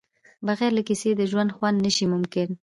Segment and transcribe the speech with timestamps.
[0.47, 2.49] بغیر له کیسې د ژوند خوند نشي ممکن.